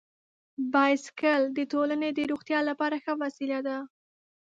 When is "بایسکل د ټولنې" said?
0.73-2.09